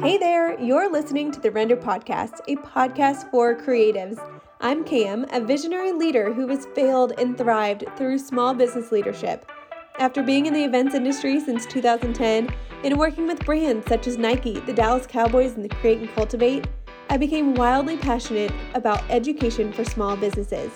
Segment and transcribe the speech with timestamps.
[0.00, 4.18] Hey there, you're listening to the Render Podcast, a podcast for creatives.
[4.60, 9.50] I'm Cam, a visionary leader who has failed and thrived through small business leadership.
[9.98, 12.54] After being in the events industry since 2010
[12.84, 16.66] and working with brands such as Nike, the Dallas Cowboys, and the Create and Cultivate,
[17.08, 20.72] I became wildly passionate about education for small businesses.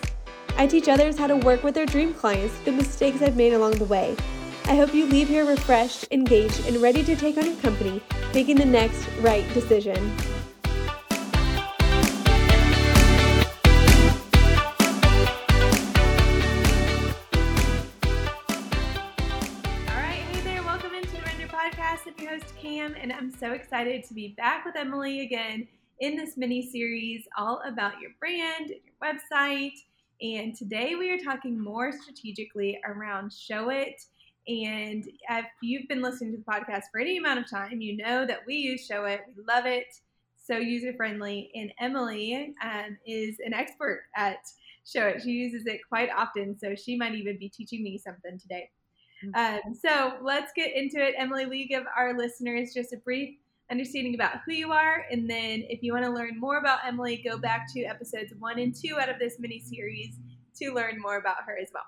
[0.57, 3.73] I teach others how to work with their dream clients, the mistakes I've made along
[3.73, 4.17] the way.
[4.71, 8.01] I hope you leave here refreshed, engaged, and ready to take on your company,
[8.33, 9.97] making the next right decision.
[19.89, 22.07] Alright, hey there, welcome into the Render Podcast.
[22.07, 25.67] I'm your host, Cam, and I'm so excited to be back with Emily again
[25.99, 29.75] in this mini series all about your brand, your website.
[30.23, 33.95] And today we are talking more strategically around Showit.
[34.51, 38.27] And if you've been listening to the podcast for any amount of time, you know
[38.27, 39.21] that we use Showit.
[39.37, 39.87] We love it.
[40.43, 41.53] So user friendly.
[41.55, 44.39] And Emily um, is an expert at
[44.85, 45.23] Showit.
[45.23, 46.59] She uses it quite often.
[46.59, 48.71] So she might even be teaching me something today.
[49.25, 49.69] Mm-hmm.
[49.69, 51.15] Um, so let's get into it.
[51.17, 53.37] Emily, will you give our listeners just a brief
[53.71, 55.05] understanding about who you are.
[55.13, 58.59] And then if you want to learn more about Emily, go back to episodes one
[58.59, 60.17] and two out of this mini series
[60.57, 61.85] to learn more about her as well.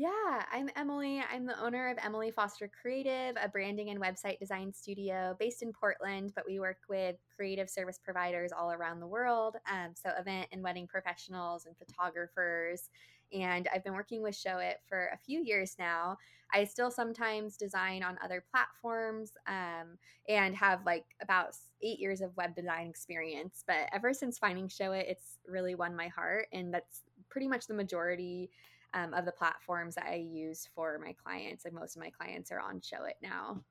[0.00, 1.22] Yeah, I'm Emily.
[1.30, 5.74] I'm the owner of Emily Foster Creative, a branding and website design studio based in
[5.74, 9.56] Portland, but we work with creative service providers all around the world.
[9.70, 12.88] Um, so, event and wedding professionals and photographers.
[13.34, 16.16] And I've been working with Showit for a few years now.
[16.50, 19.98] I still sometimes design on other platforms um,
[20.30, 23.64] and have like about eight years of web design experience.
[23.66, 26.46] But ever since finding Showit, it's really won my heart.
[26.54, 28.48] And that's pretty much the majority
[28.94, 31.64] um, of the platforms that I use for my clients.
[31.64, 33.62] And most of my clients are on Showit now.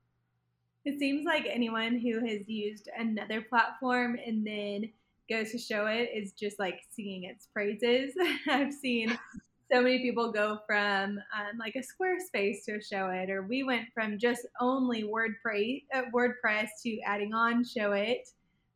[0.84, 4.90] It seems like anyone who has used another platform and then
[5.28, 8.14] goes to Showit is just like singing its praises.
[8.48, 9.18] I've seen
[9.72, 13.86] so many people go from um, like a Squarespace to a Showit, or we went
[13.94, 18.22] from just only WordPress, uh, WordPress to adding on Showit.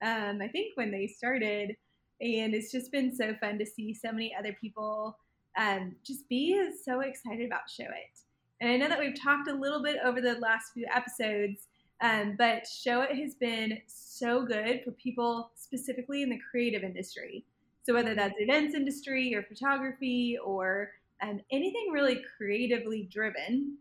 [0.03, 1.77] Um, I think when they started,
[2.21, 5.19] and it's just been so fun to see so many other people
[5.57, 8.25] um, just be is so excited about Showit.
[8.61, 11.69] And I know that we've talked a little bit over the last few episodes,
[12.01, 17.45] um, but Showit has been so good for people specifically in the creative industry.
[17.83, 20.91] So whether that's events industry or photography or
[21.23, 23.77] um, anything really creatively driven,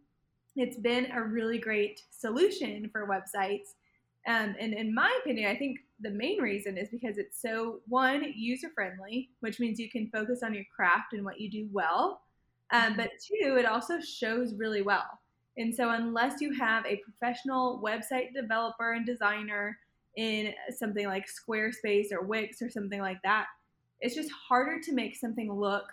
[0.55, 3.73] it's been a really great solution for websites.
[4.27, 8.23] Um, and in my opinion, I think the main reason is because it's so one
[8.35, 12.21] user friendly, which means you can focus on your craft and what you do well.
[12.71, 12.97] Um, mm-hmm.
[12.97, 15.19] but two, it also shows really well.
[15.57, 19.77] And so, unless you have a professional website developer and designer
[20.17, 23.45] in something like Squarespace or Wix or something like that,
[23.99, 25.85] it's just harder to make something look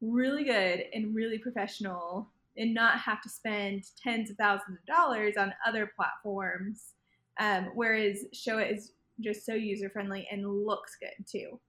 [0.00, 5.36] really good and really professional and not have to spend tens of thousands of dollars
[5.36, 6.92] on other platforms.
[7.38, 11.60] Um, whereas Showit is just so user friendly and looks good too.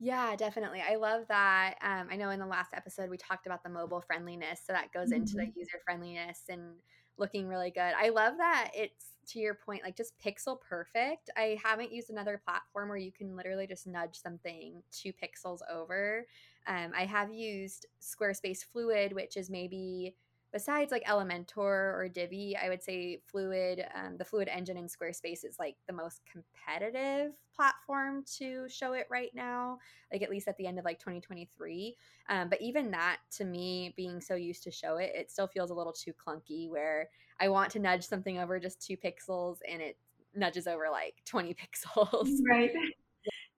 [0.00, 0.80] Yeah, definitely.
[0.88, 1.74] I love that.
[1.82, 4.92] Um, I know in the last episode we talked about the mobile friendliness, so that
[4.92, 5.22] goes mm-hmm.
[5.22, 5.58] into the mm-hmm.
[5.58, 6.76] user friendliness and
[7.18, 7.92] looking really good.
[7.98, 11.30] I love that it's to your point, like just pixel perfect.
[11.36, 16.26] I haven't used another platform where you can literally just nudge something two pixels over.
[16.66, 20.14] Um, I have used Squarespace Fluid, which is maybe
[20.52, 25.44] besides like Elementor or Divi, I would say Fluid, um, the Fluid engine in Squarespace
[25.44, 29.78] is like the most competitive platform to Showit right now,
[30.12, 31.96] like at least at the end of like 2023.
[32.28, 35.74] Um, but even that, to me, being so used to Showit it still feels a
[35.74, 37.08] little too clunky where
[37.40, 39.98] I want to nudge something over just two pixels and it
[40.34, 41.54] nudges over like 20
[41.96, 42.30] pixels.
[42.48, 42.70] Right.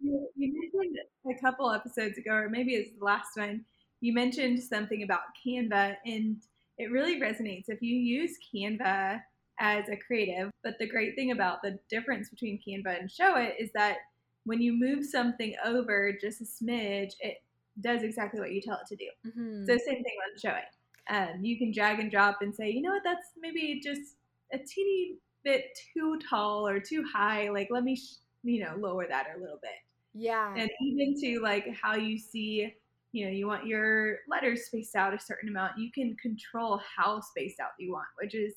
[0.03, 0.97] You, you mentioned
[1.31, 3.67] a couple episodes ago, or maybe it's the last one,
[4.01, 6.43] you mentioned something about Canva and
[6.81, 7.65] it really resonates.
[7.69, 9.21] If you use Canva
[9.61, 13.71] as a creative, but the great thing about the difference between Canva and Showit is
[13.75, 13.99] that
[14.45, 17.43] when you move something over just a smidge, it
[17.83, 19.11] does exactly what you tell it to do.
[19.27, 19.67] Mm-hmm.
[19.67, 20.65] So same thing on Showit.
[21.11, 24.17] Um, you can drag and drop and say, you know what, that's maybe just
[24.55, 27.51] a teeny bit too tall or too high.
[27.51, 29.73] Like, let me, sh- you know, lower that a little bit.
[30.15, 30.55] Yeah.
[30.57, 32.75] And even to like how you see
[33.13, 37.21] you know you want your letters spaced out a certain amount you can control how
[37.21, 38.55] spaced out you want which is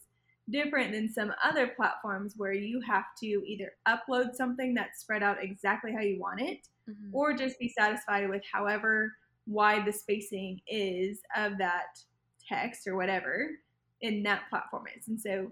[0.50, 5.38] different than some other platforms where you have to either upload something that's spread out
[5.42, 6.60] exactly how you want it
[6.90, 7.16] mm-hmm.
[7.16, 9.12] or just be satisfied with however
[9.48, 11.98] wide the spacing is of that
[12.48, 13.48] text or whatever
[14.02, 15.50] in that platform is and so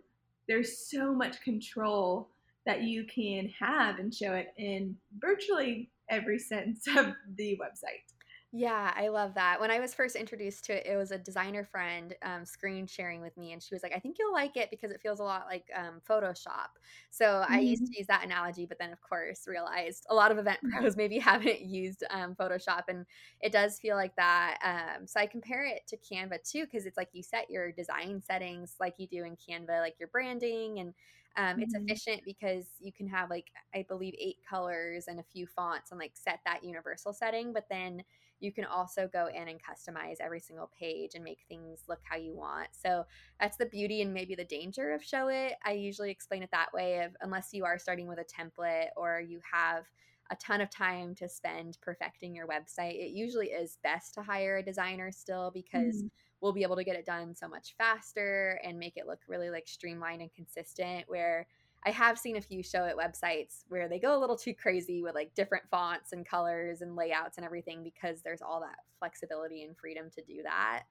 [0.48, 2.30] there's so much control
[2.66, 8.14] that you can have and Showit in virtually every sense of the website.
[8.54, 9.62] Yeah, I love that.
[9.62, 13.22] When I was first introduced to it, it was a designer friend um, screen sharing
[13.22, 15.24] with me, and she was like, "I think you'll like it because it feels a
[15.24, 16.68] lot like um, Photoshop."
[17.12, 17.54] So mm-hmm.
[17.54, 17.94] I used mm-hmm.
[17.94, 21.18] to use that analogy, but then of course realized a lot of event pros maybe
[21.20, 23.06] haven't used um, Photoshop, and
[23.40, 24.58] it does feel like that.
[24.66, 28.22] Um, so I compare it to Canva too, because it's like you set your design
[28.22, 30.94] settings like you do in Canva, like your branding and
[31.38, 31.62] um, mm-hmm.
[31.62, 35.92] It's efficient because you can have like I believe eight colors and a few fonts
[35.92, 38.04] and like set that universal setting, but then
[38.42, 42.18] you can also go in and customize every single page and make things look how
[42.18, 42.68] you want.
[42.72, 43.06] So
[43.40, 45.52] that's the beauty and maybe the danger of Showit.
[45.64, 49.22] I usually explain it that way of unless you are starting with a template or
[49.22, 49.86] you have
[50.32, 54.58] a ton of time to spend perfecting your website, it usually is best to hire
[54.58, 56.08] a designer still because mm-hmm
[56.42, 59.50] we'll be able to get it done so much faster and make it look really
[59.50, 61.48] like streamlined and consistent where
[61.86, 65.16] I have seen a few Showit websites where they go a little too crazy with
[65.16, 69.76] like different fonts and colors and layouts and everything because there's all that flexibility and
[69.76, 70.84] freedom to do that.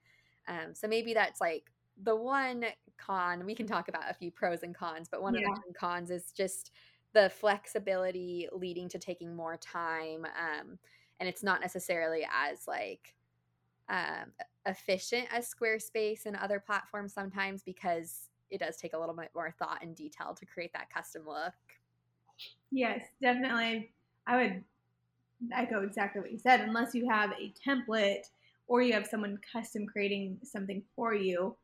[0.49, 1.71] Um, so maybe that's like
[2.03, 2.65] the one
[2.99, 3.47] con.
[3.47, 5.49] We can talk about a few pros and cons, but one yeah.
[5.49, 6.73] of the cons is just
[7.13, 10.25] the flexibility leading to taking more time.
[10.25, 10.79] Um,
[11.21, 13.15] and it's not necessarily as like
[13.89, 14.33] um,
[14.67, 19.55] efficient as Squarespace and other platforms sometimes because it does take a little bit more
[19.59, 21.55] thought and detail to create that custom look.
[22.71, 23.91] Yes, definitely.
[24.27, 24.65] I would
[25.55, 26.61] echo exactly what you said.
[26.61, 28.29] Unless you have a template
[28.67, 31.57] or you have someone custom creating something for you,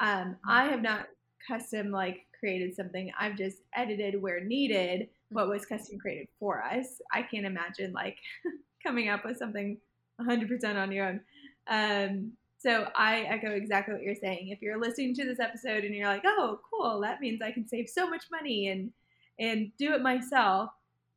[0.00, 1.06] um, I have not
[1.46, 3.12] custom like created something.
[3.18, 7.00] I've just edited where needed what was custom created for us.
[7.12, 8.18] I can't imagine like
[8.82, 9.78] coming up with something
[10.20, 11.20] 100% on your own.
[11.68, 14.48] Um, so I echo exactly what you're saying.
[14.48, 17.66] If you're listening to this episode and you're like, "Oh, cool, that means I can
[17.66, 18.92] save so much money and
[19.38, 20.70] and do it myself,"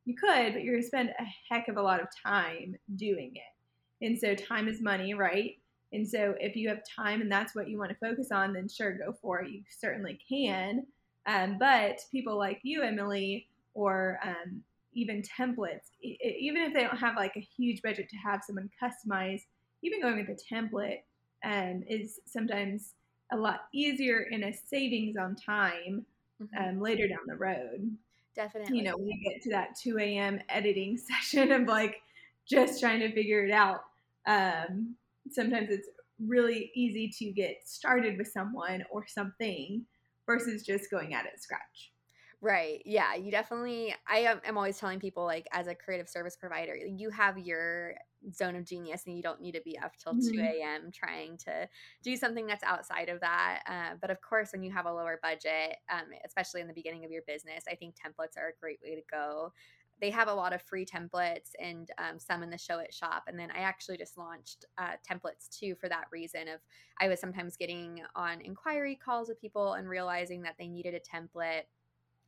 [0.06, 3.32] you could, but you're going to spend a heck of a lot of time doing
[3.34, 4.06] it.
[4.06, 5.58] And so time is money, right?
[5.92, 8.66] And so if you have time and that's what you want to focus on, then
[8.68, 9.50] sure, go for it.
[9.50, 10.86] You certainly can.
[11.26, 14.62] Um, but people like you, Emily, or um,
[14.94, 19.42] even templates, even if they don't have like a huge budget to have someone customize
[19.82, 21.00] even going with a template
[21.44, 22.94] um, is sometimes
[23.32, 26.04] a lot easier in a savings on time
[26.42, 26.68] mm-hmm.
[26.68, 27.96] um, later down the road.
[28.34, 28.78] Definitely.
[28.78, 30.40] You know, when you get to that 2 a.m.
[30.48, 32.02] editing session of like
[32.48, 33.84] just trying to figure it out,
[34.26, 34.94] um,
[35.30, 35.88] sometimes it's
[36.24, 39.84] really easy to get started with someone or something
[40.26, 41.92] versus just going at it scratch.
[42.40, 42.82] Right.
[42.84, 43.14] Yeah.
[43.14, 47.08] You definitely, I am, am always telling people, like, as a creative service provider, you
[47.10, 47.94] have your
[48.32, 50.36] zone of genius and you don't need to be up till mm-hmm.
[50.36, 50.90] 2 a.m.
[50.92, 51.68] trying to
[52.02, 53.62] do something that's outside of that.
[53.66, 57.04] Uh, but of course, when you have a lower budget, um, especially in the beginning
[57.04, 59.52] of your business, I think templates are a great way to go.
[60.00, 63.24] They have a lot of free templates and um, some in the Showit shop.
[63.28, 66.60] And then I actually just launched uh, templates too for that reason of
[67.00, 71.00] I was sometimes getting on inquiry calls with people and realizing that they needed a
[71.00, 71.62] template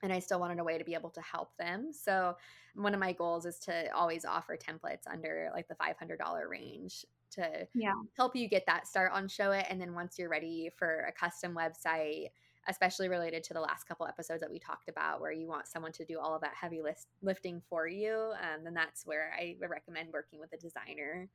[0.03, 1.93] and I still wanted a way to be able to help them.
[1.93, 2.37] So
[2.75, 7.67] one of my goals is to always offer templates under like the $500 range to
[7.75, 7.93] yeah.
[8.17, 11.55] help you get that start on Showit and then once you're ready for a custom
[11.55, 12.29] website
[12.69, 15.93] especially related to the last couple episodes that we talked about where you want someone
[15.93, 19.57] to do all of that heavy list, lifting for you um, then that's where i
[19.61, 21.29] would recommend working with a designer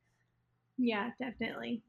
[0.78, 1.82] yeah definitely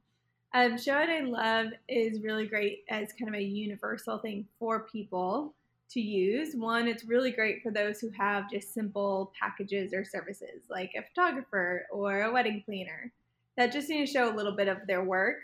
[0.54, 5.54] um, Showit i love is really great as kind of a universal thing for people
[5.94, 6.56] to use.
[6.56, 11.04] One, it's really great for those who have just simple packages or services like a
[11.04, 13.12] photographer or a wedding planner
[13.58, 15.38] that just need to show a little bit of their work.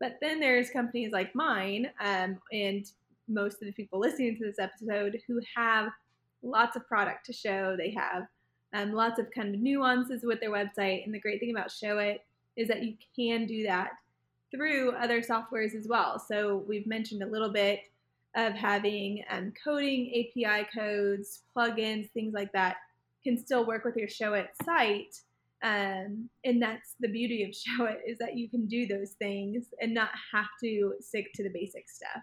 [0.00, 2.84] But then there's companies like mine um, and
[3.28, 5.90] most of the people listening to this episode who have
[6.42, 7.76] lots of product to show.
[7.78, 8.26] They have
[8.72, 11.04] um, lots of kind of nuances with their website.
[11.04, 12.18] And the great thing about Showit
[12.56, 13.90] is that you can do that
[14.50, 16.18] through other softwares as well.
[16.18, 17.80] So we've mentioned a little bit
[18.36, 22.76] of having um, coding API codes, plugins, things like that
[23.24, 25.14] can still work with your show Showit site.
[25.62, 29.94] Um, and that's the beauty of Showit is that you can do those things and
[29.94, 32.22] not have to stick to the basic stuff.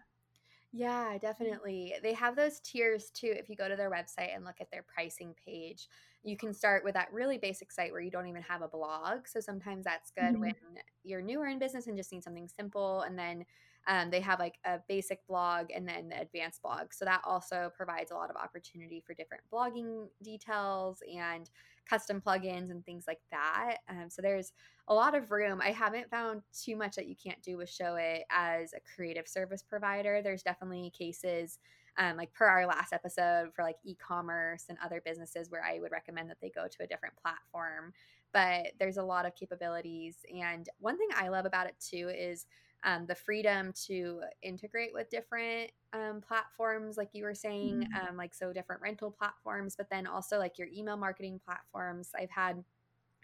[0.72, 1.96] Yeah, definitely.
[2.04, 3.34] They have those tiers too.
[3.36, 5.88] If you go to their website and look at their pricing page,
[6.24, 9.26] you can start with that really basic site where you don't even have a blog.
[9.26, 10.42] So sometimes that's good mm-hmm.
[10.42, 10.56] when
[11.04, 13.02] you're newer in business and just need something simple.
[13.02, 13.46] And then
[13.90, 16.94] um, they have like a basic blog and then the advanced blog.
[16.94, 21.50] So that also provides a lot of opportunity for different blogging details and
[21.90, 23.78] custom plugins and things like that.
[23.90, 24.54] Um, so there's
[24.88, 25.60] a lot of room.
[25.60, 29.64] I haven't found too much that you can't do with Showit as a creative service
[29.64, 30.22] provider.
[30.22, 31.58] There's definitely cases
[31.98, 35.92] um, like per our last episode for like e-commerce and other businesses where I would
[35.92, 37.94] recommend that they go to a different platform.
[38.34, 40.18] But there's a lot of capabilities.
[40.32, 42.46] And one thing I love about it too is
[42.84, 48.10] um, the freedom to integrate with different um, platforms, like you were saying, mm-hmm.
[48.10, 52.12] um, like so different rental platforms, but then also like your email marketing platforms.
[52.18, 52.64] I've had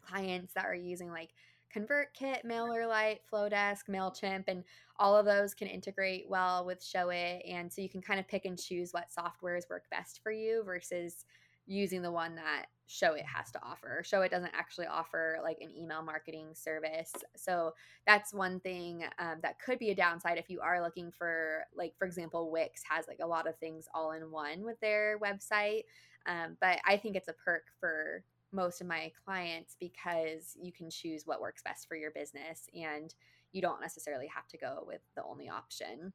[0.02, 1.32] clients that are using like
[1.74, 4.64] ConvertKit, MailerLite, Flodesk, MailChimp, and
[4.98, 7.42] all of those can integrate well with Showit.
[7.50, 10.64] And so you can kind of pick and choose what softwares work best for you
[10.64, 11.26] versus
[11.68, 14.04] using the one that Showit has to offer.
[14.06, 17.12] Showit doesn't actually offer like an email marketing service.
[17.36, 17.74] So
[18.06, 21.94] that's one thing um, that could be a downside if you are looking for, like,
[21.98, 25.84] for example, Wix has like a lot of things all in one with their website.
[26.28, 30.90] Um, but I think it's a perk for most of my clients because you can
[30.90, 33.14] choose what works best for your business and
[33.52, 36.14] you don't necessarily have to go with the only option.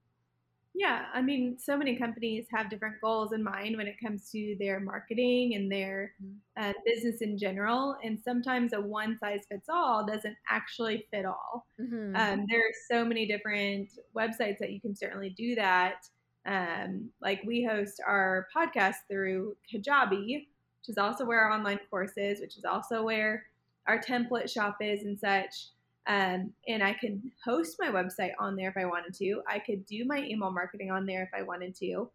[0.75, 4.57] Yeah, I mean, so many companies have different goals in mind when it comes to
[4.61, 6.71] their marketing and their mm-hmm.
[6.71, 7.97] uh, business in general.
[8.05, 11.67] And sometimes a one size fits all doesn't actually fit all.
[11.81, 12.15] Mm-hmm.
[12.15, 16.07] Um, there are so many different websites that you can certainly do that.
[16.47, 20.47] Um, like we host our podcast through Kajabi,
[20.81, 23.45] which is also where our online course is, which is also where
[23.87, 25.71] our template shop is and such.
[26.11, 29.43] Um, and I could host my website on there if I wanted to.
[29.49, 32.11] I could do my email marketing on there if I wanted to.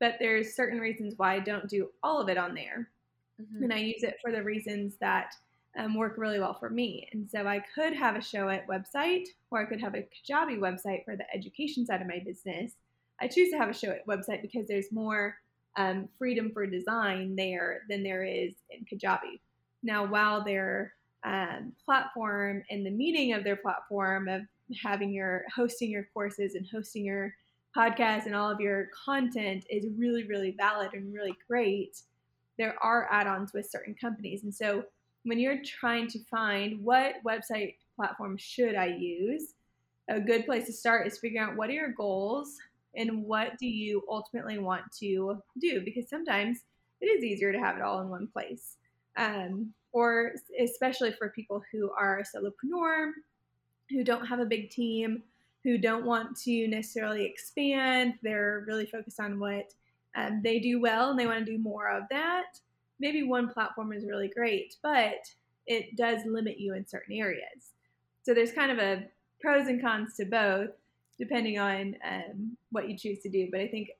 [0.00, 2.90] But there's certain reasons why I don't do all of it on there.
[3.40, 3.62] Mm-hmm.
[3.62, 5.32] And I use it for the reasons that
[5.78, 7.08] um, work really well for me.
[7.12, 10.58] And so I could have a show Showit website or I could have a Kajabi
[10.58, 12.72] website for the education side of my business.
[13.20, 15.36] I choose to have a show Showit website because there's more
[15.76, 19.38] um, freedom for design there than there is in Kajabi.
[19.84, 20.94] Now, while their
[21.26, 24.42] um, platform and the meaning of their platform of
[24.82, 27.34] having your hosting your courses and hosting your
[27.76, 32.00] podcast and all of your content is really, really valid and really great,
[32.58, 34.44] there are add ons with certain companies.
[34.44, 34.84] And so
[35.24, 39.54] when you're trying to find what website platform should I use,
[40.08, 42.56] a good place to start is figuring out what are your goals
[42.94, 45.82] and what do you ultimately want to do?
[45.84, 46.60] Because sometimes
[47.00, 48.76] it is easier to have it all in one place.
[49.16, 53.12] Um, or especially for people who are solopreneur
[53.88, 55.22] who don't have a big team
[55.64, 58.12] who don't want to necessarily expand.
[58.22, 59.72] They're really focused on what
[60.14, 62.60] um, they do well and they want to do more of that.
[63.00, 65.30] Maybe one platform is really great but
[65.66, 67.72] it does limit you in certain areas.
[68.22, 69.06] So there's kind of a
[69.40, 70.72] pros and cons to both
[71.18, 73.48] depending on um, what you choose to do.
[73.50, 73.92] But I think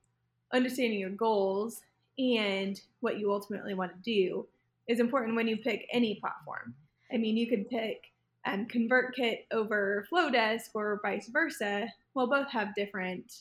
[0.53, 1.81] understanding your goals
[2.19, 4.47] and what you ultimately want to do
[4.89, 6.75] is important when you pick any platform.
[7.13, 8.03] I mean, you could pick
[8.47, 11.87] um, ConvertKit over Flodesk or vice versa.
[12.15, 13.33] Well, both have different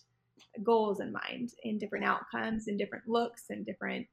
[0.64, 4.08] goals in mind and different outcomes and different looks and different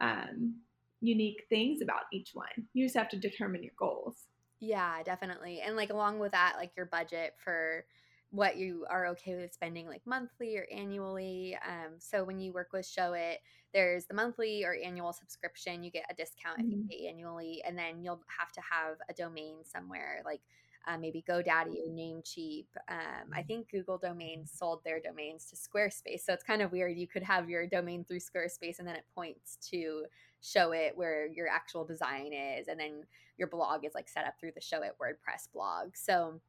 [0.00, 0.54] um,
[1.00, 2.68] unique things about each one.
[2.74, 4.24] You just have to determine your goals.
[4.60, 5.60] Yeah, definitely.
[5.60, 7.84] And like along with that, like your budget for
[8.30, 11.56] what you are okay with spending like monthly or annually.
[11.66, 13.36] Um, so when you work with Showit,
[13.72, 15.82] there's the monthly or annual subscription.
[15.82, 16.66] You get a discount mm-hmm.
[16.66, 16.88] if you mm-hmm.
[16.88, 20.40] pay annually, and then you'll have to have a domain somewhere like
[20.88, 22.66] uh, maybe GoDaddy or Namecheap.
[22.88, 26.96] Um, I think Google Domains sold their domains to Squarespace, so it's kind of weird.
[26.96, 30.04] You could have your domain through Squarespace, and then it points to
[30.42, 33.02] Showit where your actual design is, and then
[33.36, 35.96] your blog is like set up through the Showit WordPress blog.
[35.96, 36.40] So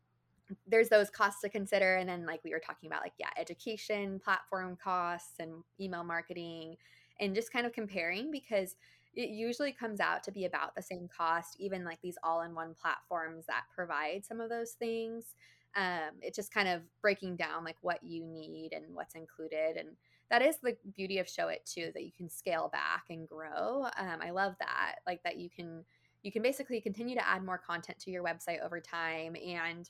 [0.65, 4.19] there's those costs to consider and then like we were talking about like yeah education
[4.23, 6.75] platform costs and email marketing
[7.19, 8.75] and just kind of comparing because
[9.15, 13.45] it usually comes out to be about the same cost even like these all-in-one platforms
[13.47, 15.33] that provide some of those things.
[15.75, 19.89] Um, it's just kind of breaking down like what you need and what's included and
[20.29, 23.87] that is the beauty of Showit too that you can scale back and grow.
[23.97, 25.83] Um, i love that like that you can
[26.23, 29.89] you can basically continue to add more content to your website over time and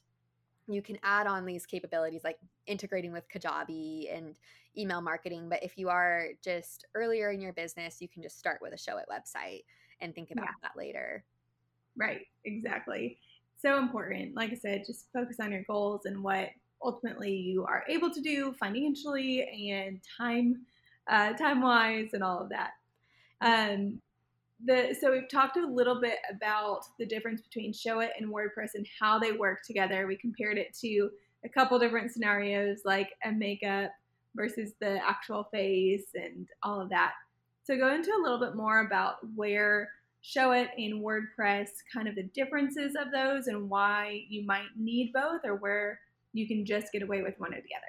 [0.68, 4.36] you can add on these capabilities like integrating with Kajabi and
[4.78, 5.50] email marketing.
[5.50, 8.78] But if you are just earlier in your business, you can just start with a
[8.78, 9.64] Showit website
[10.02, 10.52] and think about yeah.
[10.64, 11.24] that later.
[11.96, 13.18] Right, exactly.
[13.60, 14.36] So important.
[14.36, 16.50] Like I said, just focus on your goals and what
[16.84, 20.66] ultimately you are able to do financially and time
[21.10, 22.72] uh, time wise and all of that.
[23.42, 24.02] Um,
[24.66, 28.88] the so we've talked a little bit about the difference between Showit and WordPress and
[29.00, 30.08] how they work together.
[30.08, 31.10] We compared it to
[31.46, 33.92] a couple different scenarios like a makeup
[34.36, 37.14] versus the actual face and all of that.
[37.64, 39.90] So go into a little bit more about where
[40.24, 45.42] Showit and WordPress, kind of the differences of those and why you might need both
[45.44, 46.00] or where
[46.34, 47.88] you can just get away with one or the other.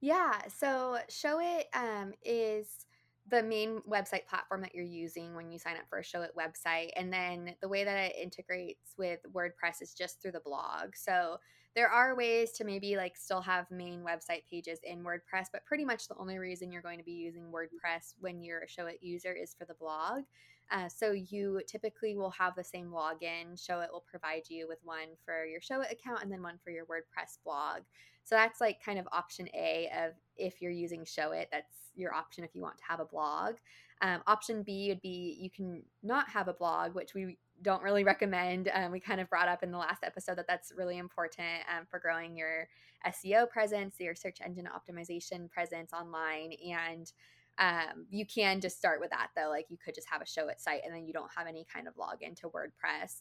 [0.00, 2.86] Yeah, so Showit um, is
[3.30, 6.34] the main website platform that you're using when you sign up for a show Showit
[6.38, 6.90] website.
[6.96, 10.94] And then the way that it integrates with WordPress is just through the blog.
[10.94, 11.38] So
[11.74, 15.84] there are ways to maybe like still have main website pages in WordPress, but pretty
[15.84, 19.32] much the only reason you're going to be using WordPress when you're a Showit user
[19.32, 20.22] is for the blog.
[20.70, 23.54] Uh, so you typically will have the same login.
[23.56, 26.84] Showit will provide you with one for your Showit account and then one for your
[26.84, 27.82] WordPress blog.
[28.24, 32.44] So that's like kind of option A of if you're using Showit, that's your option
[32.44, 33.56] if you want to have a blog.
[34.02, 38.02] Um, option B would be you can not have a blog, which we don't really
[38.02, 38.70] recommend.
[38.74, 41.86] Um, we kind of brought up in the last episode that that's really important um,
[41.88, 42.68] for growing your
[43.06, 46.52] SEO presence, your search engine optimization presence online.
[46.68, 47.12] And
[47.58, 49.48] um, you can just start with that though.
[49.48, 51.86] Like you could just have a Showit site and then you don't have any kind
[51.86, 53.20] of login to WordPress.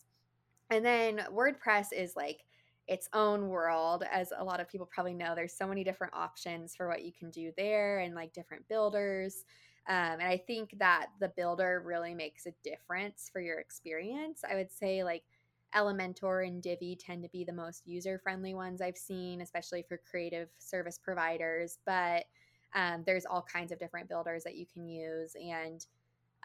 [0.70, 2.44] And then WordPress is like
[2.88, 6.76] its own world as a lot of people probably know there's so many different options
[6.76, 9.46] for what you can do there and like different builders
[9.88, 14.42] um, and i think that the builder really makes a difference for your experience.
[14.50, 15.24] I would say like
[15.76, 20.00] elementor and divi tend to be the most user friendly ones i've seen especially for
[20.10, 22.26] creative service providers but
[22.76, 25.86] um, there's all kinds of different builders that you can use and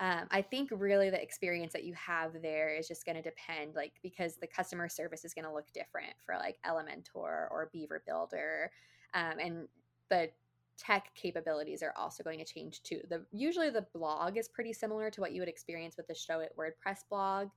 [0.01, 3.75] um, I think really the experience that you have there is just going to depend,
[3.75, 7.15] like, because the customer service is going to look different for like Elementor
[7.51, 8.71] or Beaver Builder.
[9.15, 9.69] Um, and
[10.09, 10.31] the
[10.79, 13.01] tech capabilities are also going to change too.
[13.11, 16.51] The usually the blog is pretty similar to what you would experience with the Showit
[16.57, 17.49] WordPress blog,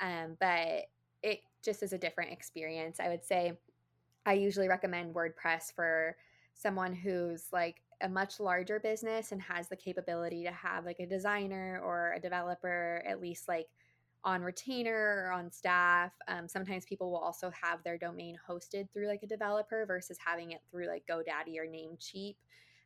[0.00, 0.84] um, but
[1.22, 3.00] it just is a different experience.
[3.00, 3.54] I would say
[4.26, 6.16] I usually recommend WordPress for
[6.52, 11.06] someone who's like a much larger business and has the capability to have like a
[11.06, 13.68] designer or a developer at least like
[14.24, 16.12] on retainer or on staff.
[16.28, 20.50] Um, sometimes people will also have their domain hosted through like a developer versus having
[20.50, 22.34] it through like GoDaddy or Namecheap.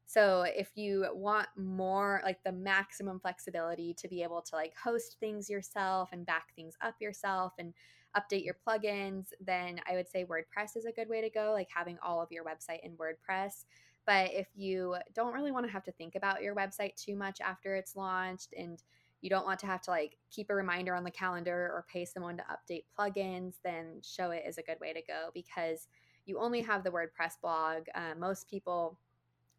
[0.04, 5.16] So if you want more like the maximum flexibility to be able to like host
[5.18, 7.72] things yourself and back things up yourself and
[8.16, 11.68] update your plugins, then I would say WordPress is a good way to go, like
[11.72, 13.64] having all of your website in WordPress.
[14.06, 17.40] But if you don't really want to have to think about your website too much
[17.40, 18.82] after it's launched and
[19.20, 22.04] you don't want to have to like keep a reminder on the calendar or pay
[22.04, 25.88] someone to update plugins, then Showit is a good way to go because
[26.24, 27.84] you only have the WordPress blog.
[27.94, 28.98] Uh, most people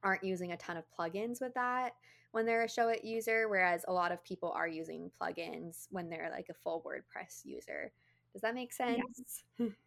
[0.03, 1.93] aren't using a ton of plugins with that
[2.31, 6.31] when they're a Showit user, whereas a lot of people are using plugins when they're
[6.31, 7.91] like a full WordPress user.
[8.33, 9.43] Does that make sense?
[9.59, 9.67] Yeah.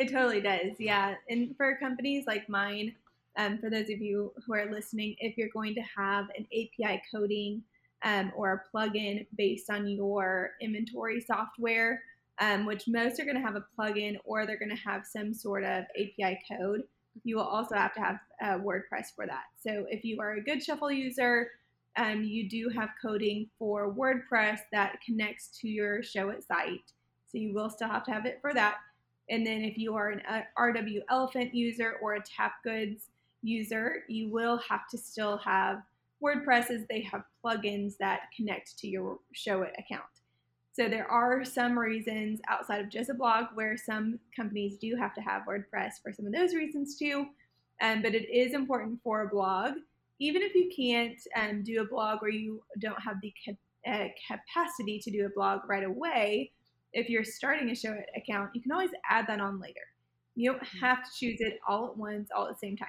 [0.00, 0.76] It totally does.
[0.78, 1.16] Yeah.
[1.28, 2.94] And for companies like mine,
[3.38, 7.00] um, for those of you who are listening, if you're going to have an API
[7.14, 7.62] coding
[8.04, 12.02] um, or a plugin based on your inventory software,
[12.40, 15.32] um, which most are going to have a plugin or they're going to have some
[15.32, 16.82] sort of API code,
[17.24, 19.44] you will also have to have uh, WordPress for that.
[19.56, 21.48] So if you are a Goodshuffle user,
[21.96, 26.92] um, you do have coding for WordPress that connects to your Showit site.
[27.26, 28.76] So you will still have to have it for that.
[29.30, 33.02] And then if you are an uh, RW Elephant user or a Tapgoods
[33.42, 35.82] user, you will have to still have
[36.22, 40.02] WordPress as they have plugins that connect to your Showit account.
[40.72, 45.14] So there are some reasons outside of just a blog where some companies do have
[45.14, 47.26] to have WordPress for some of those reasons too.
[47.80, 49.74] Um, but it is important for a blog,
[50.20, 54.08] even if you can't um, do a blog or you don't have the ca- uh,
[54.26, 56.52] capacity to do a blog right away.
[56.92, 59.80] If you're starting a Showit account, you can always add that on later.
[60.34, 60.78] You don't mm-hmm.
[60.78, 62.88] have to choose it all at once, all at the same time.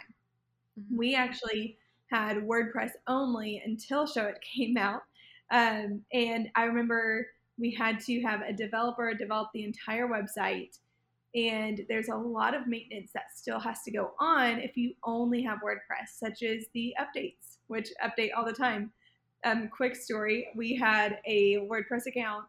[0.79, 0.97] Mm-hmm.
[0.97, 1.77] We actually
[2.11, 5.01] had WordPress only until Showit came out.
[5.51, 10.77] Um, and I remember we had to have a developer develop the entire website.
[11.35, 15.43] And there's a lot of maintenance that still has to go on if you only
[15.43, 18.91] have WordPress, such as the updates, which update all the time.
[19.45, 22.45] Um, quick story we had a WordPress account.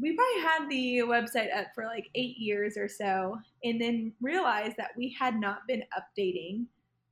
[0.00, 4.76] We probably had the website up for like eight years or so, and then realized
[4.78, 6.66] that we had not been updating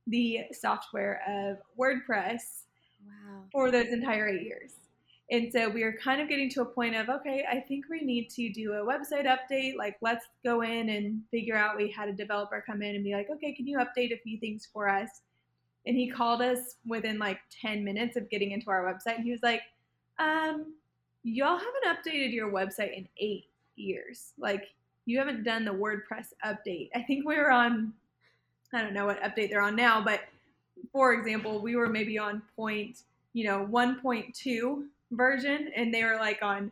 [0.09, 2.63] the software of WordPress
[3.05, 3.43] wow.
[3.51, 4.73] for those entire eight years.
[5.31, 8.01] And so we are kind of getting to a point of, okay, I think we
[8.01, 9.75] need to do a website update.
[9.77, 11.77] Like, let's go in and figure out.
[11.77, 14.39] We had a developer come in and be like, okay, can you update a few
[14.39, 15.21] things for us?
[15.85, 19.15] And he called us within like 10 minutes of getting into our website.
[19.15, 19.61] And he was like,
[20.17, 20.73] um,
[21.23, 23.45] y'all haven't updated your website in eight
[23.75, 24.33] years.
[24.39, 24.69] Like,
[25.05, 26.89] you haven't done the WordPress update.
[26.95, 27.93] I think we were on
[28.73, 30.21] I don't know what update they're on now, but
[30.91, 32.99] for example, we were maybe on point,
[33.33, 36.71] you know, 1.2 version and they were like on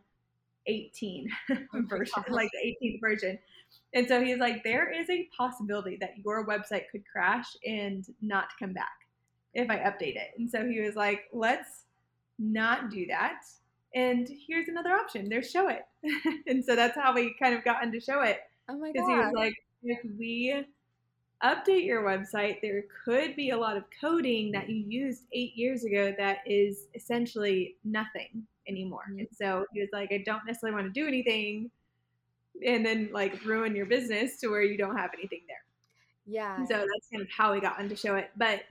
[0.68, 1.30] 18
[1.74, 3.40] version, like the 18th version.
[3.94, 8.50] And so he's like, there is a possibility that your website could crash and not
[8.60, 9.08] come back.
[9.54, 10.34] if I update it.
[10.38, 11.86] And so he was like, let's
[12.38, 13.42] not do that.
[13.96, 15.30] And here's another option.
[15.30, 15.82] There's Showit.
[16.48, 18.36] and so that's how we kind of got into Showit.
[18.70, 18.94] Oh my god.
[18.94, 20.66] Because he was like, if we
[21.44, 25.84] update your website, there could be a lot of coding that you used eight years
[25.84, 29.04] ago that is essentially nothing anymore.
[29.10, 29.20] Mm-hmm.
[29.20, 31.70] And so he was like, I don't necessarily want to do anything
[32.66, 35.64] and then like ruin your business to where you don't have anything there.
[36.26, 36.58] Yeah.
[36.66, 38.28] So that's kind of how we got into Showit.
[38.36, 38.62] But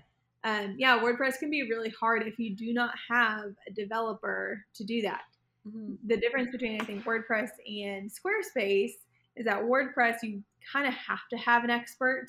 [0.45, 4.85] um, yeah, WordPress can be really hard if you do not have a developer to
[4.85, 5.23] do that.
[5.67, 5.95] Mm-hmm.
[6.07, 8.93] The difference between I think WordPress and Squarespace
[9.37, 12.27] is that WordPress you kind of have to have an expert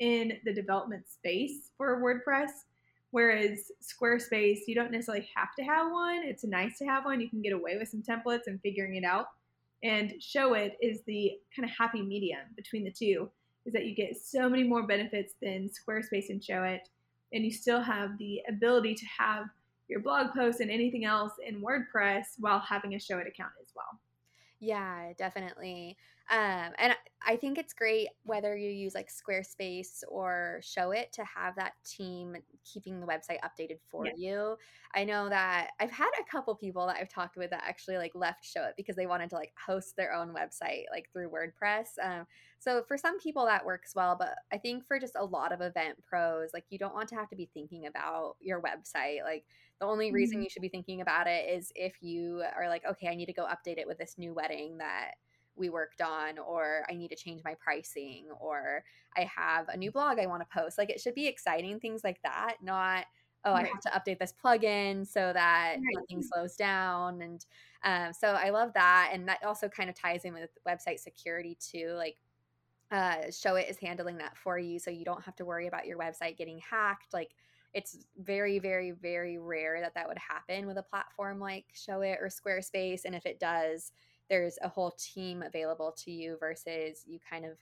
[0.00, 2.50] in the development space for WordPress.
[3.12, 6.22] Whereas Squarespace, you don't necessarily have to have one.
[6.24, 7.20] It's nice to have one.
[7.20, 9.26] You can get away with some templates and figuring it out.
[9.82, 13.28] And Showit is the kind of happy medium between the two,
[13.66, 16.80] is that you get so many more benefits than Squarespace and Showit.
[17.32, 19.46] And you still have the ability to have
[19.88, 23.98] your blog posts and anything else in WordPress while having a Showit account as well.
[24.60, 25.96] Yeah, definitely.
[26.30, 26.94] Um, and
[27.26, 32.36] I think it's great whether you use like Squarespace or Showit to have that team
[32.64, 34.12] keeping the website updated for yeah.
[34.16, 34.56] you.
[34.94, 38.12] I know that I've had a couple people that I've talked with that actually like
[38.14, 41.88] left Showit because they wanted to like host their own website like through WordPress.
[42.00, 42.26] Um,
[42.60, 45.60] so for some people that works well, but I think for just a lot of
[45.60, 49.24] event pros, like you don't want to have to be thinking about your website.
[49.24, 49.44] Like
[49.80, 50.44] the only reason mm-hmm.
[50.44, 53.32] you should be thinking about it is if you are like, okay, I need to
[53.32, 55.14] go update it with this new wedding that
[55.56, 58.84] we worked on, or I need to change my pricing, or
[59.16, 60.78] I have a new blog I want to post.
[60.78, 63.06] Like it should be exciting things like that, not
[63.44, 63.64] oh right.
[63.64, 65.94] I have to update this plugin so that right.
[65.94, 67.22] nothing slows down.
[67.22, 67.44] And
[67.84, 71.56] um, so I love that, and that also kind of ties in with website security
[71.60, 71.94] too.
[71.96, 72.16] Like
[72.90, 75.98] uh, Showit is handling that for you, so you don't have to worry about your
[75.98, 77.12] website getting hacked.
[77.12, 77.30] Like
[77.72, 82.28] it's very very very rare that that would happen with a platform like Showit or
[82.28, 83.92] squarespace and if it does
[84.30, 87.58] there's a whole team available to you versus you kind of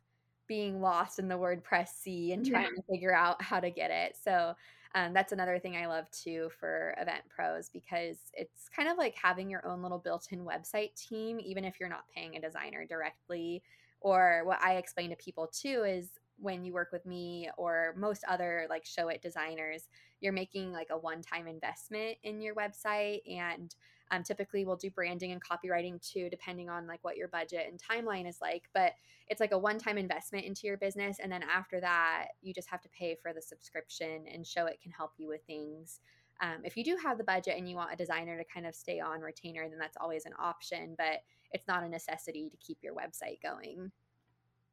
[0.46, 2.76] being lost in the wordpress sea and trying yeah.
[2.76, 4.54] to figure out how to get it so
[4.94, 9.14] um, that's another thing i love too for event pros because it's kind of like
[9.14, 13.62] having your own little built-in website team even if you're not paying a designer directly
[14.00, 18.24] or what i explain to people too is when you work with me or most
[18.28, 19.88] other like Showit designers
[20.20, 23.74] you're making like a one-time investment in your website and
[24.10, 27.80] um, typically we'll do branding and copywriting too depending on like what your budget and
[27.80, 28.92] timeline is like but
[29.28, 32.80] it's like a one-time investment into your business and then after that you just have
[32.80, 36.00] to pay for the subscription and Showit can help you with things
[36.40, 38.74] um, if you do have the budget and you want a designer to kind of
[38.74, 42.78] stay on retainer then that's always an option but it's not a necessity to keep
[42.82, 43.90] your website going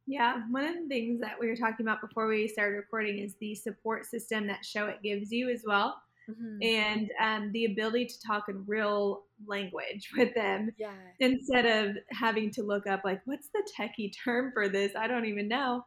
[0.08, 3.36] yeah, one of the things that we were talking about before we started recording is
[3.40, 6.00] the support system that Showit gives you as well.
[6.30, 6.64] Mm-hmm.
[6.64, 10.94] And um, the ability to talk in real language with them yeah.
[11.20, 14.94] instead of having to look up, like, what's the techie term for this?
[14.98, 15.86] I don't even know.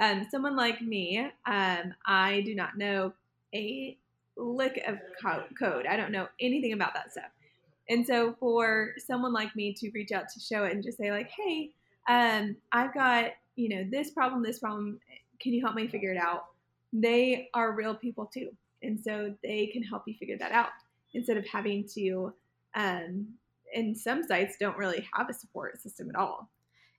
[0.00, 3.12] Um, someone like me, um, I do not know
[3.54, 3.96] a
[4.36, 5.86] lick of co- code.
[5.86, 7.30] I don't know anything about that stuff.
[7.88, 11.30] And so for someone like me to reach out to Showit and just say, like,
[11.30, 11.70] hey,
[12.08, 14.98] um, I've got you know, this problem, this problem,
[15.40, 16.46] can you help me figure it out?
[16.92, 18.50] They are real people too.
[18.82, 20.70] And so they can help you figure that out
[21.14, 22.32] instead of having to,
[22.74, 23.26] um,
[23.74, 26.50] and some sites don't really have a support system at all.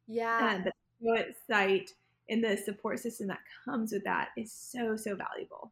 [0.08, 0.56] Yeah.
[0.56, 1.92] And the site
[2.30, 5.72] and the support system that comes with that is so, so valuable.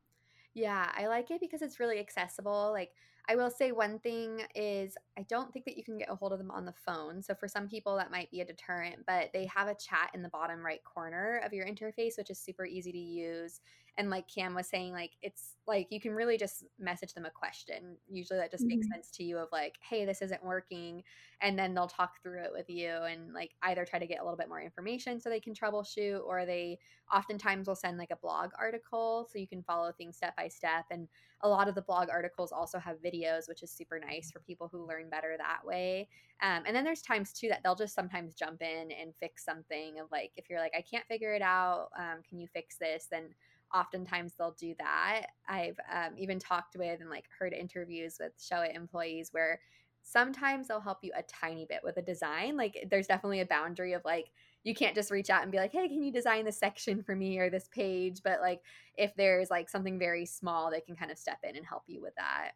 [0.53, 2.71] Yeah, I like it because it's really accessible.
[2.73, 2.91] Like,
[3.29, 6.33] I will say one thing is I don't think that you can get a hold
[6.33, 7.21] of them on the phone.
[7.21, 10.21] So for some people that might be a deterrent, but they have a chat in
[10.21, 13.61] the bottom right corner of your interface, which is super easy to use
[13.97, 17.29] and like cam was saying like it's like you can really just message them a
[17.29, 17.97] question.
[18.09, 18.79] Usually that just mm-hmm.
[18.79, 21.03] makes sense to you of like hey this isn't working
[21.41, 24.23] and then they'll talk through it with you and like either try to get a
[24.23, 26.77] little bit more information so they can troubleshoot or they
[27.13, 30.85] oftentimes will send like a blog article so you can follow things step by step.
[30.89, 31.07] And
[31.41, 34.69] a lot of the blog articles also have videos which is super nice for people
[34.71, 36.07] who learn better that way.
[36.41, 39.99] Um, and then there's times too that they'll just sometimes jump in and fix something
[39.99, 43.07] of like if you're like i can't figure it out um, can you fix this?
[43.11, 43.29] then
[43.73, 45.27] oftentimes they'll do that.
[45.47, 49.61] I've um, even talked with and like heard interviews with Showit employees where
[50.03, 52.57] sometimes they'll help you a tiny bit with a design.
[52.57, 54.31] Like there's definitely a boundary of like
[54.63, 57.15] you can't just reach out and be like, "Hey, can you design this section for
[57.15, 58.61] me or this page?" But like
[58.95, 62.01] if there's like something very small, they can kind of step in and help you
[62.01, 62.53] with that.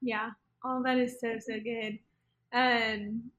[0.00, 0.30] Yeah.
[0.64, 1.98] Oh, that is so so good.
[2.52, 3.32] Um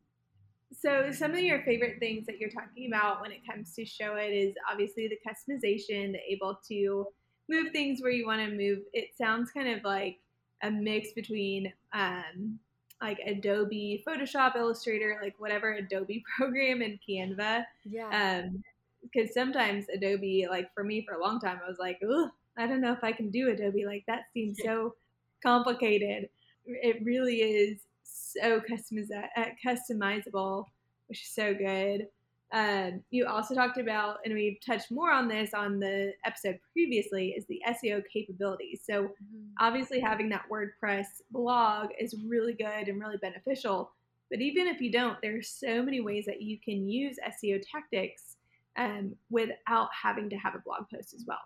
[0.73, 4.31] so some of your favorite things that you're talking about when it comes to Showit
[4.31, 7.07] is obviously the customization, the able to
[7.49, 8.79] move things where you want to move.
[8.93, 10.19] It sounds kind of like
[10.63, 12.59] a mix between um,
[13.01, 17.65] like Adobe Photoshop, Illustrator, like whatever Adobe program and Canva.
[17.85, 18.41] Yeah.
[18.43, 18.63] Um,
[19.01, 22.67] because sometimes Adobe, like for me for a long time, I was like, Ugh, I
[22.67, 23.85] don't know if I can do Adobe.
[23.85, 24.95] Like that seems so
[25.43, 26.29] complicated.
[26.65, 27.81] It really is
[28.13, 30.65] so customiz- uh, customizable,
[31.07, 32.07] which is so good.
[32.53, 37.29] Um, you also talked about, and we've touched more on this on the episode previously,
[37.29, 38.81] is the SEO capabilities.
[38.85, 39.45] So, mm-hmm.
[39.59, 43.91] obviously, having that WordPress blog is really good and really beneficial.
[44.29, 47.61] But even if you don't, there are so many ways that you can use SEO
[47.71, 48.37] tactics
[48.77, 51.41] um, without having to have a blog post as well.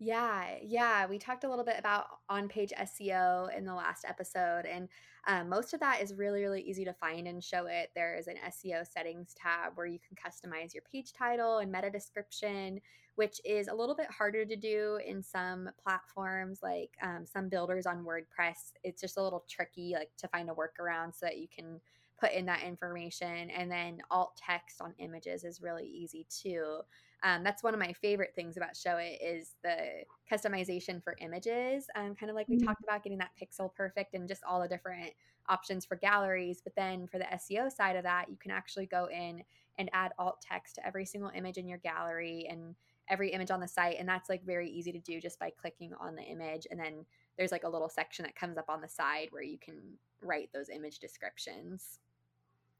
[0.00, 1.06] Yeah, yeah.
[1.06, 4.88] We talked a little bit about on page SEO in the last episode, and
[5.26, 7.86] um, most of that is really, really easy to find and Showit.
[7.96, 11.90] There is an SEO settings tab where you can customize your page title and meta
[11.90, 12.80] description,
[13.16, 17.84] which is a little bit harder to do in some platforms, like um, some builders
[17.84, 18.72] on WordPress.
[18.84, 21.80] It's just a little tricky, like to find a workaround so that you can
[22.20, 23.50] put in that information.
[23.50, 26.82] And then alt text on images is really easy too.
[27.22, 31.86] Um, that's one of my favorite things about Showit is the customization for images.
[31.96, 32.66] Um, kind of like we mm-hmm.
[32.66, 35.12] talked about getting that pixel perfect and just all the different
[35.48, 36.60] options for galleries.
[36.62, 39.42] But then for the SEO side of that, you can actually go in
[39.78, 42.74] and add alt text to every single image in your gallery and
[43.08, 43.96] every image on the site.
[43.98, 46.66] And that's like very easy to do just by clicking on the image.
[46.70, 47.04] And then
[47.36, 49.76] there's like a little section that comes up on the side where you can
[50.20, 52.00] write those image descriptions.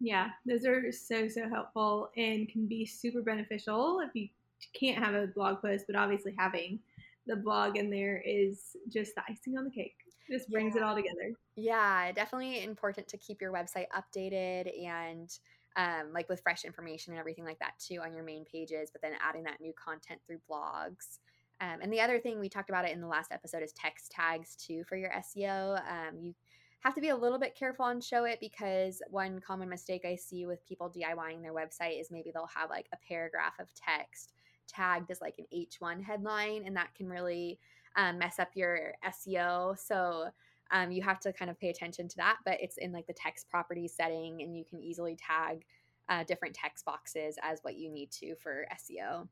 [0.01, 4.29] Yeah, those are so, so helpful and can be super beneficial if you
[4.73, 6.79] can't have a blog post, but obviously having
[7.27, 9.97] the blog in there is just the icing on the cake.
[10.31, 10.83] Just brings yeah.
[10.83, 11.33] it all together.
[11.57, 15.31] Yeah, definitely important to keep your website updated and
[15.77, 19.01] um, like with fresh information and everything like that too on your main pages, but
[19.01, 21.19] then adding that new content through blogs.
[21.61, 24.11] Um, and the other thing we talked about it in the last episode is text
[24.11, 25.81] tags too for your SEO.
[25.89, 26.35] Um, you
[26.81, 30.47] have to be a little bit careful and Showit because one common mistake I see
[30.47, 34.33] with people DIYing their website is maybe they'll have like a paragraph of text
[34.69, 37.59] tagged as like an H1 headline, and that can really
[37.97, 39.77] um, mess up your SEO.
[39.79, 40.29] So
[40.71, 43.15] um, you have to kind of pay attention to that, but it's in like the
[43.15, 45.65] text properties setting, and you can easily tag
[46.09, 49.27] uh, different text boxes as what you need to for SEO.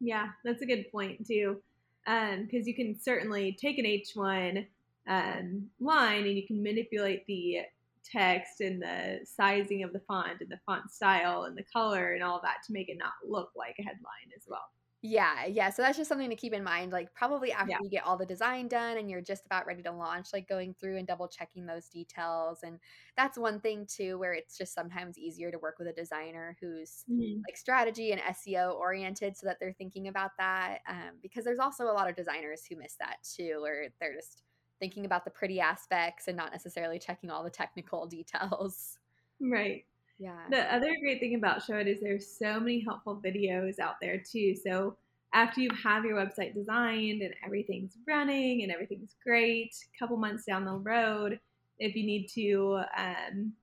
[0.00, 1.60] Yeah, that's a good point too,
[2.04, 4.66] because um, you can certainly take an H1
[5.06, 7.58] um, line and you can manipulate the
[8.04, 12.22] text and the sizing of the font and the font style and the color and
[12.22, 14.68] all that to make it not look like a headline as well.
[15.06, 15.68] Yeah, yeah.
[15.68, 16.90] So that's just something to keep in mind.
[16.90, 17.76] Like, probably after yeah.
[17.82, 20.74] you get all the design done and you're just about ready to launch, like going
[20.80, 22.60] through and double checking those details.
[22.62, 22.78] And
[23.14, 27.04] that's one thing, too, where it's just sometimes easier to work with a designer who's
[27.10, 27.42] mm-hmm.
[27.46, 30.78] like strategy and SEO oriented so that they're thinking about that.
[30.88, 34.42] Um, because there's also a lot of designers who miss that, too, or they're just
[34.84, 38.98] thinking about the pretty aspects and not necessarily checking all the technical details.
[39.40, 39.86] Right.
[40.18, 40.42] Yeah.
[40.50, 44.54] The other great thing about Showit is there's so many helpful videos out there too.
[44.54, 44.98] So
[45.32, 50.44] after you have your website designed and everything's running and everything's great, a couple months
[50.44, 51.40] down the road,
[51.78, 53.54] if you need to, um,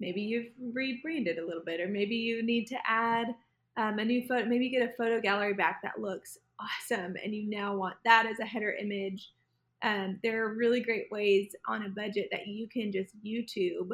[0.00, 3.34] maybe you've rebranded a little bit, or maybe you need to add
[3.76, 7.34] um, a new photo, maybe you get a photo gallery back that looks awesome and
[7.34, 9.33] you now want that as a header image
[9.84, 13.90] um, there are really great ways on a budget that you can just YouTube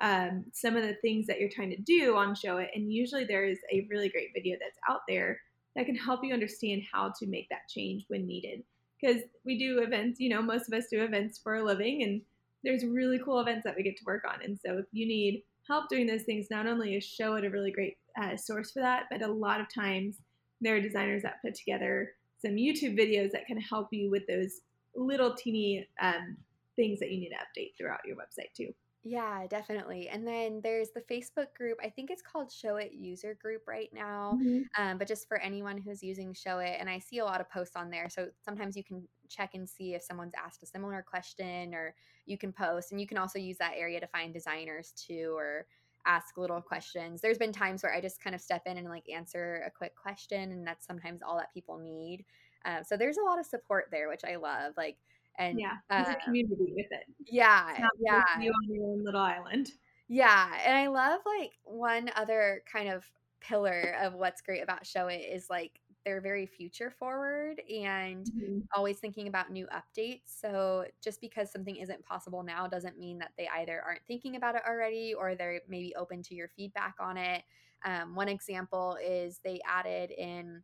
[0.00, 2.68] um, some of the things that you're trying to do on Showit.
[2.74, 5.40] And usually there is a really great video that's out there
[5.76, 8.62] that can help you understand how to make that change when needed.
[9.00, 12.20] Because we do events, you know, most of us do events for a living, and
[12.62, 14.42] there's really cool events that we get to work on.
[14.42, 17.70] And so if you need help doing those things, not only is Showit a really
[17.70, 20.16] great uh, source for that, but a lot of times
[20.60, 24.60] there are designers that put together some YouTube videos that can help you with those
[24.94, 26.36] little teeny um,
[26.76, 28.72] things that you need to update throughout your website too.
[29.02, 30.10] Yeah, definitely.
[30.10, 31.78] And then there's the Facebook group.
[31.82, 34.38] I think it's called Showit User Group right now.
[34.38, 34.82] Mm-hmm.
[34.82, 37.76] Um, but just for anyone who's using Showit, and I see a lot of posts
[37.76, 38.10] on there.
[38.10, 41.94] So sometimes you can check and see if someone's asked a similar question, or
[42.26, 42.92] you can post.
[42.92, 45.66] And you can also use that area to find designers too, or
[46.04, 47.22] ask little questions.
[47.22, 49.94] There's been times where I just kind of step in and like answer a quick
[49.96, 52.26] question, and that's sometimes all that people need.
[52.64, 54.74] Um, so there's a lot of support there, which I love.
[54.76, 54.96] Like,
[55.38, 57.04] and yeah, there's uh, a community with it.
[57.26, 58.22] Yeah, yeah.
[58.40, 59.72] You on your own little island.
[60.08, 63.04] Yeah, and I love like one other kind of
[63.40, 68.58] pillar of what's great about Showit is like they're very future forward and mm-hmm.
[68.74, 70.22] always thinking about new updates.
[70.26, 74.54] So just because something isn't possible now doesn't mean that they either aren't thinking about
[74.54, 77.42] it already or they're maybe open to your feedback on it.
[77.84, 80.62] Um, one example is they added in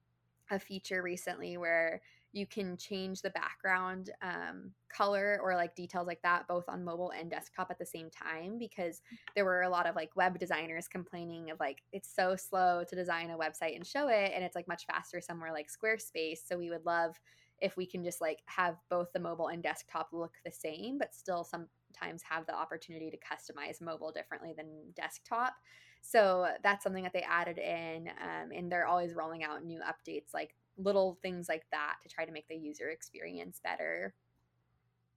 [0.51, 2.01] a feature recently where
[2.33, 7.13] you can change the background um, color or like details like that both on mobile
[7.19, 9.01] and desktop at the same time because
[9.35, 12.95] there were a lot of like web designers complaining of like it's so slow to
[12.95, 16.69] design a website and Showit and it's like much faster somewhere like squarespace so we
[16.69, 17.19] would love
[17.61, 21.15] if we can just like have both the mobile and desktop look the same but
[21.15, 21.43] still
[21.99, 25.55] sometimes have the opportunity to customize mobile differently than desktop
[26.03, 30.33] so that's something that they added in um, and they're always rolling out new updates
[30.33, 34.15] like little things like that to try to make the user experience better.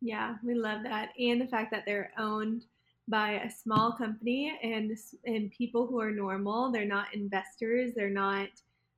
[0.01, 1.09] Yeah, we love that.
[1.19, 2.65] And the fact that they're owned
[3.07, 6.71] by a small company and and people who are normal.
[6.71, 7.91] They're not investors.
[7.95, 8.49] They're not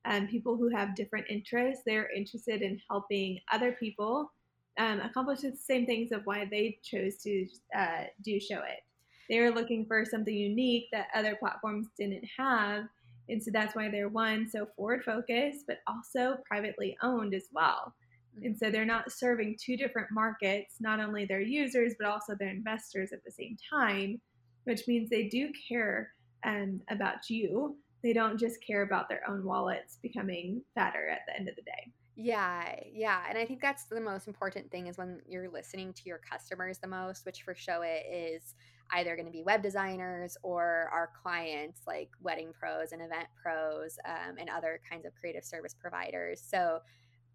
[0.04, 1.82] um, people who have different interests.
[1.84, 4.30] They're interested in helping other people
[4.78, 8.82] um, accomplish the same things of why they chose to uh, do Showit.
[9.28, 12.84] They were looking for something unique that other platforms didn't have,
[13.28, 17.94] and so that's why they're one, so forward focused, but also privately owned as well.
[18.36, 18.46] Mm-hmm.
[18.46, 22.50] And so they're not serving two different markets, not only their users, but also their
[22.50, 24.20] investors at the same time,
[24.64, 26.10] which means they do care
[26.44, 27.76] um, about you.
[28.02, 31.62] They don't just care about their own wallets becoming fatter at the end of the
[31.62, 31.92] day.
[32.14, 33.22] Yeah, yeah.
[33.28, 36.78] And I think that's the most important thing is when you're listening to your customers
[36.78, 38.54] the most, which for Showit is
[38.90, 43.98] either going to be web designers or our clients like wedding pros and event pros
[44.04, 46.42] um, and other kinds of creative service providers.
[46.46, 46.80] So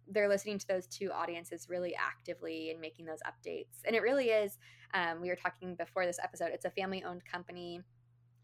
[0.08, 3.82] they're listening to those two audiences really actively and making those updates.
[3.84, 4.58] And it really is,
[4.94, 7.80] um, we were talking before this episode, it's a family owned company.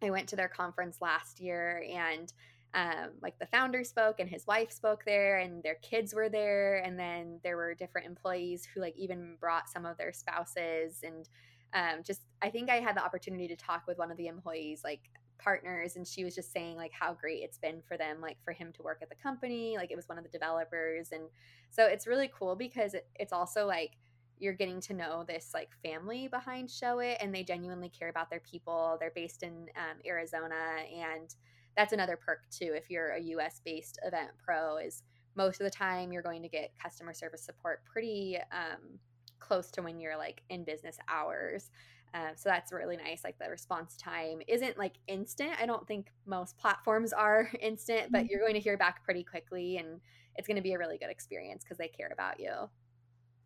[0.03, 2.33] I went to their conference last year and
[2.75, 6.79] um, like the founder spoke and his wife spoke there and their kids were there
[6.85, 11.29] and then there were different employees who like even brought some of their spouses and
[11.73, 14.83] um, just i think i had the opportunity to talk with one of the employees
[14.85, 15.01] like
[15.39, 18.53] partners and she was just saying like how great it's been for them like for
[18.53, 21.25] him to work at the company like it was one of the developers and
[21.71, 23.93] so it's really cool because it, it's also like
[24.39, 28.41] you're getting to know this like family behind Showit and they genuinely care about their
[28.41, 30.55] people they're based in um, arizona
[30.93, 31.35] and
[31.77, 35.03] that's another perk too if you're a us based event pro is
[35.37, 38.99] most of the time you're going to get customer service support pretty um,
[39.41, 41.71] close to when you're like in business hours
[42.15, 46.13] uh, so that's really nice like the response time isn't like instant i don't think
[46.27, 48.27] most platforms are instant but mm-hmm.
[48.31, 50.01] you're going to hear back pretty quickly and
[50.37, 52.53] it's going to be a really good experience because they care about you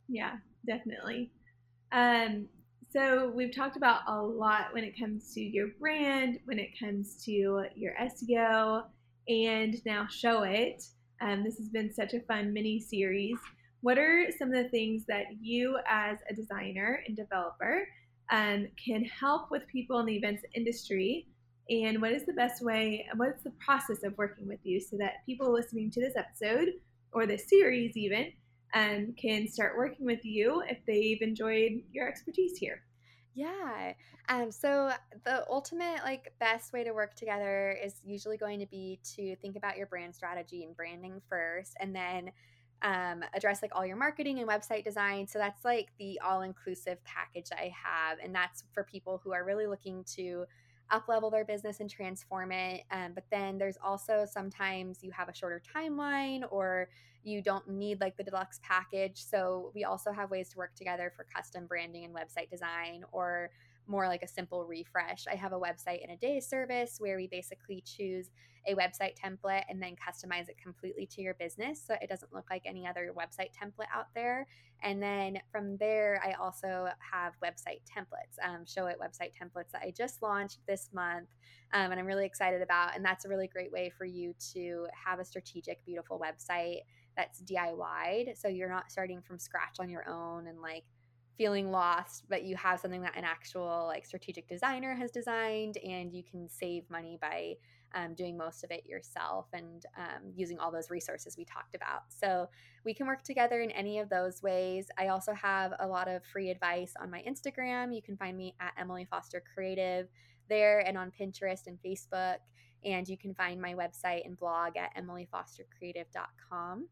[0.08, 0.36] yeah
[0.66, 1.30] definitely
[1.90, 2.48] um,
[2.90, 7.22] so we've talked about a lot when it comes to your brand, when it comes
[7.24, 8.84] to your SEO,
[9.28, 10.88] and now Showit.
[11.20, 13.36] Um, this has been such a fun mini series.
[13.82, 17.86] What are some of the things that you, as a designer and developer,
[18.30, 21.26] um, can help with people in the events industry?
[21.68, 25.26] And what is the best way, what's the process of working with you so that
[25.26, 26.72] people listening to this episode
[27.12, 28.32] or this series, even,
[28.74, 32.82] and can start working with you if they've enjoyed your expertise here.
[33.34, 33.92] Yeah.
[34.28, 34.90] Um, so
[35.24, 39.56] the ultimate like best way to work together is usually going to be to think
[39.56, 42.30] about your brand strategy and branding first and then
[42.82, 45.26] um, address like all your marketing and website design.
[45.26, 48.18] So that's like the all-inclusive package I have.
[48.22, 50.44] And that's for people who are really looking to
[50.90, 52.84] up level their business and transform it.
[52.90, 56.88] Um, but then there's also sometimes you have a shorter timeline or
[57.24, 59.24] you don't need like the deluxe package.
[59.24, 63.50] So we also have ways to work together for custom branding and website design or
[63.88, 65.24] more like a simple refresh.
[65.30, 68.30] I have a website in a day service where we basically choose
[68.66, 72.44] a website template and then customize it completely to your business so it doesn't look
[72.50, 74.46] like any other website template out there.
[74.82, 79.92] And then from there, I also have website templates, um, Showit website templates that I
[79.96, 81.28] just launched this month
[81.72, 82.94] um, and I'm really excited about.
[82.94, 86.80] And that's a really great way for you to have a strategic, beautiful website
[87.16, 88.36] that's DIY'd.
[88.36, 90.84] So you're not starting from scratch on your own and like
[91.38, 96.12] feeling lost, but you have something that an actual like strategic designer has designed and
[96.12, 97.54] you can save money by
[97.94, 102.02] um, doing most of it yourself and um, using all those resources we talked about.
[102.08, 102.48] So
[102.84, 104.88] we can work together in any of those ways.
[104.98, 107.94] I also have a lot of free advice on my Instagram.
[107.94, 110.08] You can find me at Emily Foster Creative
[110.48, 112.38] there and on Pinterest and Facebook.
[112.84, 116.88] And you can find my website and blog at emilyfostercreative.com.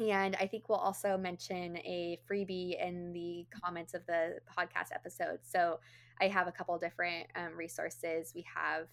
[0.00, 5.40] And I think we'll also mention a freebie in the comments of the podcast episode.
[5.42, 5.80] So
[6.20, 8.32] I have a couple different um, resources.
[8.34, 8.86] We have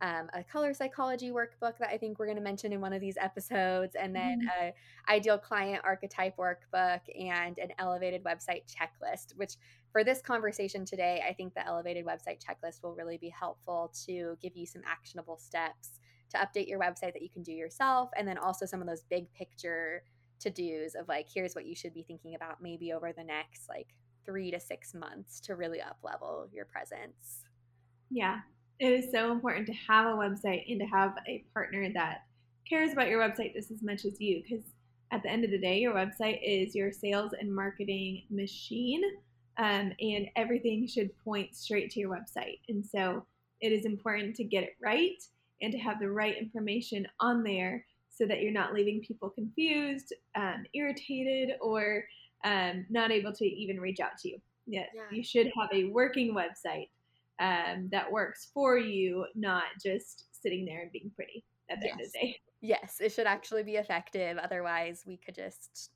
[0.00, 3.00] um, a color psychology workbook that I think we're going to mention in one of
[3.00, 4.66] these episodes, and then mm-hmm.
[4.66, 9.34] a ideal client archetype workbook and an elevated website checklist.
[9.36, 9.54] Which
[9.92, 14.36] for this conversation today, I think the elevated website checklist will really be helpful to
[14.42, 15.98] give you some actionable steps
[16.30, 19.02] to update your website that you can do yourself, and then also some of those
[19.08, 20.02] big picture
[20.40, 23.68] to dos of like, here's what you should be thinking about maybe over the next
[23.68, 23.88] like
[24.24, 27.44] three to six months to really up level your presence.
[28.10, 28.40] Yeah,
[28.78, 32.24] it is so important to have a website and to have a partner that
[32.68, 34.64] cares about your website just as much as you because
[35.12, 39.02] at the end of the day, your website is your sales and marketing machine,
[39.58, 42.58] um, and everything should point straight to your website.
[42.68, 43.24] And so
[43.60, 45.22] it is important to get it right
[45.62, 47.84] and to have the right information on there
[48.16, 52.04] so that you're not leaving people confused, um, irritated, or
[52.44, 54.38] um, not able to even reach out to you.
[54.66, 55.02] Yeah, yeah.
[55.10, 56.88] you should have a working website
[57.38, 61.92] um, that works for you, not just sitting there and being pretty at the yes.
[61.92, 62.40] end of the day.
[62.62, 64.38] Yes, it should actually be effective.
[64.38, 65.90] Otherwise, we could just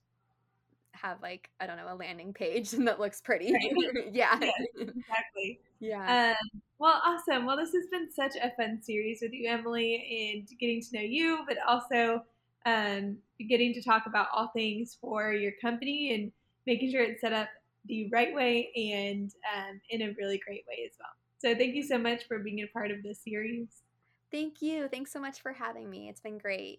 [0.93, 3.53] have like I don't know a landing page that looks pretty.
[3.53, 4.09] Right.
[4.13, 4.39] yeah.
[4.79, 5.61] exactly.
[5.81, 6.35] Yeah.
[6.35, 7.47] Um, well, awesome.
[7.47, 11.03] Well, this has been such a fun series with you, Emily, and getting to know
[11.03, 12.23] you, but also
[12.67, 13.17] um,
[13.49, 16.33] getting to talk about all things for your company and
[16.67, 17.49] making sure it's set up
[17.87, 21.11] the right way and um, in a really great way as well.
[21.39, 23.69] So, thank you so much for being a part of this series.
[24.31, 24.89] Thank you.
[24.89, 26.09] Thanks so much for having me.
[26.09, 26.79] It's been great.